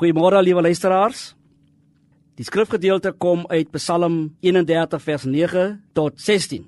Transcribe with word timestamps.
Goeiemôre 0.00 0.38
liewe 0.40 0.62
luisteraars. 0.64 1.34
Die 2.40 2.44
skrifgedeelte 2.48 3.10
kom 3.20 3.42
uit 3.52 3.68
Psalm 3.74 4.30
31 4.40 5.02
vers 5.04 5.26
9 5.28 5.64
tot 5.92 6.14
16. 6.16 6.62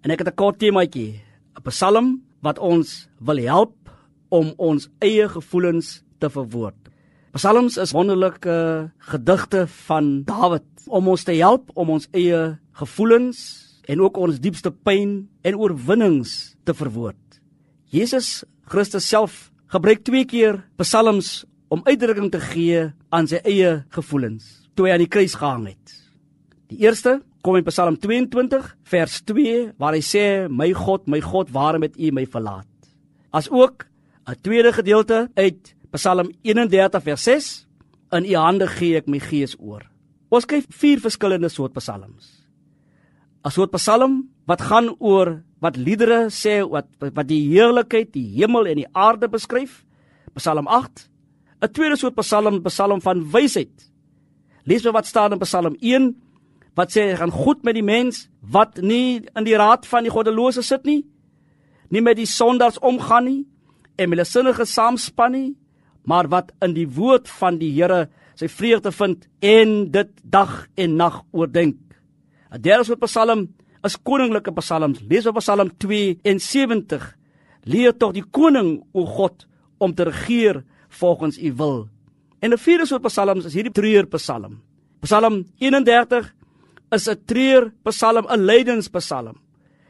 En 0.00 0.10
ek 0.14 0.22
het 0.24 0.28
'n 0.32 0.34
kort 0.40 0.58
temaatjie, 0.58 1.20
'n 1.52 1.62
Psalm 1.68 2.22
wat 2.40 2.58
ons 2.58 3.08
wil 3.20 3.36
help 3.36 3.76
om 4.30 4.54
ons 4.56 4.88
eie 5.00 5.28
gevoelens 5.28 6.02
te 6.18 6.30
verwoord. 6.30 6.88
Psalms 7.32 7.76
is 7.76 7.92
wonderlike 7.92 8.90
gedigte 8.98 9.66
van 9.66 10.24
Dawid 10.24 10.88
om 10.88 11.08
ons 11.08 11.24
te 11.24 11.32
help 11.32 11.70
om 11.74 11.90
ons 11.90 12.08
eie 12.12 12.58
gevoelens 12.72 13.38
en 13.84 14.00
ook 14.00 14.16
ons 14.16 14.40
diepste 14.40 14.70
pyn 14.70 15.28
en 15.42 15.56
oorwinnings 15.56 16.56
te 16.64 16.72
verwoord. 16.72 17.40
Jesus 17.84 18.44
Christus 18.64 19.08
self 19.08 19.52
gebruik 19.66 20.04
twee 20.04 20.24
keer 20.24 20.64
psalms 20.76 21.44
om 21.68 21.82
uitdrukking 21.86 22.30
te 22.30 22.40
gee 22.40 22.84
aan 23.10 23.26
sy 23.26 23.40
eie 23.44 23.82
gevoelens 23.94 24.66
toe 24.76 24.86
hy 24.86 24.94
aan 24.94 25.02
die 25.02 25.10
kruis 25.10 25.34
gehang 25.34 25.70
het. 25.70 25.94
Die 26.70 26.82
eerste 26.84 27.20
kom 27.46 27.56
in 27.56 27.66
Psalm 27.68 27.96
22 28.02 28.66
vers 28.90 29.20
2 29.24 29.72
waar 29.80 29.96
hy 29.96 30.02
sê 30.04 30.24
my 30.50 30.68
God, 30.76 31.06
my 31.08 31.20
God, 31.24 31.50
waarom 31.54 31.86
het 31.86 31.96
U 31.96 32.10
my 32.12 32.26
verlaat? 32.28 32.68
As 33.32 33.48
ook 33.50 33.86
'n 34.28 34.36
tweede 34.42 34.72
gedeelte 34.72 35.30
uit 35.34 35.74
Psalm 35.92 36.30
31 36.42 37.02
vers 37.02 37.22
6 37.22 37.66
in 38.12 38.24
U 38.24 38.34
hande 38.34 38.66
gee 38.66 38.96
ek 38.96 39.06
my 39.06 39.18
gees 39.18 39.56
oor. 39.58 39.82
Ons 40.28 40.46
kyk 40.46 40.66
vier 40.68 41.00
verskillende 41.00 41.48
soort 41.48 41.72
psalms. 41.72 42.42
'n 43.44 43.50
Soort 43.50 43.70
psalm 43.70 44.28
wat 44.46 44.60
gaan 44.60 44.94
oor 44.98 45.42
wat 45.60 45.76
liedere 45.76 46.26
sê 46.30 46.62
wat 46.68 46.86
wat 46.98 47.28
die 47.28 47.48
heerlikheid, 47.48 48.12
die 48.12 48.26
hemel 48.38 48.66
en 48.66 48.76
die 48.76 48.92
aarde 48.92 49.28
beskryf. 49.28 49.84
Psalm 50.34 50.66
8 50.66 51.08
'n 51.62 51.72
tweede 51.72 51.96
soort 51.96 52.14
psalm, 52.14 52.62
psalm 52.62 53.00
van 53.00 53.30
wysheid. 53.30 53.90
Lees 54.64 54.82
maar 54.82 54.92
wat 54.92 55.06
staan 55.06 55.32
in 55.32 55.38
Psalm 55.38 55.76
1 55.80 56.16
wat 56.74 56.92
sê 56.92 57.16
gaan 57.16 57.30
goed 57.30 57.62
met 57.64 57.74
die 57.74 57.82
mens 57.82 58.28
wat 58.40 58.80
nie 58.82 59.24
in 59.34 59.44
die 59.44 59.56
raad 59.56 59.86
van 59.86 60.02
die 60.02 60.12
goddelose 60.12 60.62
sit 60.62 60.84
nie, 60.84 61.06
nie 61.88 62.02
met 62.02 62.16
die 62.16 62.26
sondaars 62.26 62.78
omgaan 62.78 63.24
nie 63.24 63.46
en 63.96 64.10
met 64.10 64.18
hulle 64.18 64.28
sinnige 64.28 64.66
saamspan 64.66 65.32
nie, 65.32 65.54
maar 66.04 66.28
wat 66.28 66.52
in 66.60 66.74
die 66.74 66.88
woord 66.88 67.28
van 67.28 67.58
die 67.58 67.72
Here 67.72 68.08
sy 68.34 68.48
vreugde 68.48 68.92
vind 68.92 69.24
en 69.40 69.90
dit 69.90 70.10
dag 70.22 70.66
en 70.76 70.96
nag 70.96 71.22
oordink. 71.32 71.78
'n 72.52 72.60
Derde 72.60 72.84
soort 72.84 73.00
psalm 73.00 73.48
is 73.84 73.96
koninklike 73.96 74.52
psalms. 74.52 75.00
Lees 75.08 75.26
op 75.26 75.38
Psalm 75.38 75.70
72. 75.78 77.16
Leer 77.64 77.96
tog 77.96 78.12
die 78.12 78.24
koning 78.24 78.82
o 78.92 79.06
God 79.06 79.46
om 79.78 79.94
te 79.94 80.04
regeer 80.04 80.62
volgens 80.96 81.38
u 81.38 81.52
wil. 81.56 81.88
En 82.40 82.52
'n 82.52 82.58
vierde 82.58 82.86
soort 82.86 83.02
psalms 83.02 83.44
is 83.44 83.54
hierdie 83.54 83.72
treurpsalm. 83.72 84.60
Psalm 85.00 85.44
31 85.58 86.34
is 86.90 87.08
'n 87.08 87.22
treurpsalm, 87.24 88.26
'n 88.28 88.44
lydenspsalm. 88.44 89.36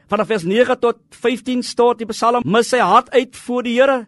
Vanaf 0.07 0.27
vers 0.27 0.43
9 0.43 0.79
tot 0.79 0.97
15 1.09 1.63
staan 1.63 1.97
die 1.97 2.07
psalm 2.07 2.41
mis 2.45 2.69
sy 2.69 2.79
hart 2.79 3.09
uit 3.09 3.35
voor 3.35 3.63
die 3.63 3.75
Here. 3.79 4.07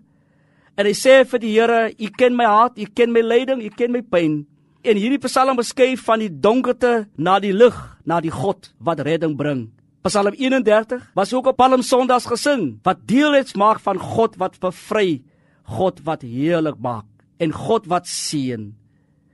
En 0.76 0.86
hy 0.86 0.94
sê 0.94 1.26
vir 1.28 1.40
die 1.40 1.60
Here, 1.60 1.94
"U 1.98 2.10
ken 2.10 2.36
my 2.36 2.46
hart, 2.46 2.80
U 2.80 2.86
ken 2.94 3.12
my 3.12 3.22
lyding, 3.22 3.62
U 3.62 3.70
ken 3.70 3.92
my 3.92 4.02
pyn." 4.02 4.48
En 4.82 4.96
hierdie 4.96 5.20
psalm 5.20 5.56
beskryf 5.56 6.04
van 6.04 6.20
die 6.20 6.40
donkerte 6.40 7.08
na 7.18 7.40
die 7.40 7.54
lig, 7.54 7.76
na 8.06 8.22
die 8.22 8.32
God 8.32 8.74
wat 8.80 9.00
redding 9.00 9.36
bring. 9.36 9.72
Psalm 10.04 10.34
31 10.34 11.12
was 11.14 11.34
ook 11.34 11.48
op 11.48 11.58
Palm 11.58 11.82
Sondags 11.82 12.26
gesing 12.26 12.80
wat 12.84 12.98
deel 13.06 13.34
uitmaak 13.34 13.80
van 13.80 14.00
God 14.00 14.38
wat 14.40 14.60
bevry 14.60 15.22
God 15.70 16.02
wat 16.08 16.26
heerlik 16.26 16.80
maak 16.82 17.08
en 17.40 17.54
God 17.56 17.88
wat 17.92 18.08
seën. 18.10 18.72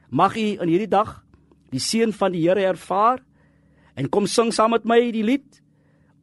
Mag 0.10 0.36
u 0.38 0.48
in 0.62 0.72
hierdie 0.72 0.92
dag 0.92 1.22
die 1.74 1.82
seën 1.82 2.14
van 2.16 2.36
die 2.36 2.44
Here 2.46 2.68
ervaar 2.68 3.24
en 3.96 4.10
kom 4.12 4.28
sing 4.28 4.52
saam 4.54 4.76
met 4.76 4.86
my 4.88 5.00
die 5.16 5.24
lied 5.26 5.62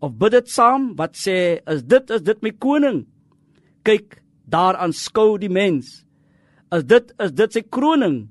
of 0.03 0.17
bid 0.19 0.35
dit 0.37 0.51
saam 0.51 0.93
wat 0.99 1.17
sê 1.19 1.63
is 1.71 1.83
dit 1.87 2.11
is 2.11 2.23
dit 2.27 2.45
my 2.45 2.53
koning. 2.61 3.05
Kyk, 3.87 4.21
daar 4.47 4.79
aanskou 4.79 5.39
die 5.43 5.51
mens. 5.51 6.03
Is 6.73 6.85
dit 6.87 7.13
is 7.23 7.33
dit 7.33 7.59
sy 7.59 7.65
kroning. 7.67 8.29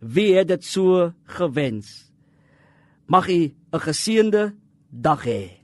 Wie 0.00 0.34
het 0.36 0.48
dit 0.48 0.64
so 0.64 1.12
gewens? 1.36 2.10
Mag 3.06 3.28
u 3.28 3.52
'n 3.72 3.80
geseënde 3.86 4.54
dag 4.90 5.24
hê. 5.24 5.59